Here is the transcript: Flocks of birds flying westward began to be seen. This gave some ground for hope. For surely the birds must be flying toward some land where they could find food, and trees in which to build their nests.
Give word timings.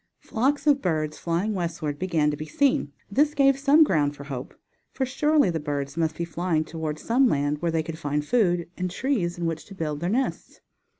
Flocks 0.17 0.65
of 0.65 0.81
birds 0.81 1.19
flying 1.19 1.53
westward 1.53 1.99
began 1.99 2.31
to 2.31 2.35
be 2.35 2.47
seen. 2.47 2.91
This 3.11 3.35
gave 3.35 3.59
some 3.59 3.83
ground 3.83 4.15
for 4.15 4.23
hope. 4.23 4.55
For 4.91 5.05
surely 5.05 5.51
the 5.51 5.59
birds 5.59 5.95
must 5.95 6.15
be 6.17 6.25
flying 6.25 6.63
toward 6.65 6.97
some 6.97 7.27
land 7.27 7.59
where 7.61 7.69
they 7.71 7.83
could 7.83 7.99
find 7.99 8.25
food, 8.25 8.67
and 8.75 8.89
trees 8.89 9.37
in 9.37 9.45
which 9.45 9.63
to 9.65 9.75
build 9.75 9.99
their 9.99 10.09
nests. 10.09 10.59